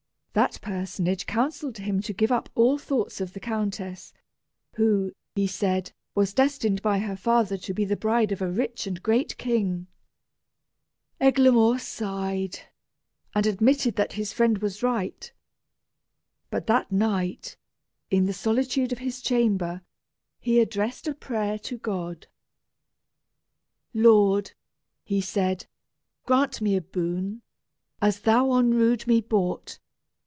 That 0.33 0.61
personage 0.61 1.25
counselled 1.25 1.79
him 1.79 1.99
to 2.03 2.13
give 2.13 2.31
up 2.31 2.47
all 2.55 2.77
thoughts 2.77 3.19
of 3.19 3.33
the 3.33 3.41
countess, 3.41 4.13
who, 4.75 5.11
he 5.35 5.45
said, 5.45 5.91
was 6.15 6.33
destined 6.33 6.81
by 6.81 6.99
her 6.99 7.17
father 7.17 7.57
to 7.57 7.73
be 7.73 7.83
the 7.83 7.97
bride 7.97 8.31
of 8.31 8.41
a 8.41 8.49
rich 8.49 8.87
and 8.87 9.03
great 9.03 9.37
king. 9.37 9.87
Eglamour 11.19 11.77
sighed, 11.79 12.61
and 13.35 13.45
admitted 13.45 13.97
that 13.97 14.13
his 14.13 14.31
friend 14.31 14.59
was 14.59 14.81
right. 14.81 15.33
But 16.49 16.65
that 16.67 16.93
night, 16.93 17.57
in 18.09 18.25
the 18.25 18.31
solitude 18.31 18.93
of 18.93 18.99
his 18.99 19.21
chamber, 19.21 19.81
he 20.39 20.61
addressed 20.61 21.09
a 21.09 21.13
prayer 21.13 21.59
to 21.59 21.77
God: 21.77 22.27
"Lord," 23.93 24.53
he 25.03 25.19
said, 25.19 25.65
"grant 26.25 26.61
me 26.61 26.77
a 26.77 26.81
boon, 26.81 27.41
As 28.01 28.21
thou 28.21 28.49
on 28.51 28.73
rood 28.73 29.05
me 29.05 29.19
bought! 29.19 29.77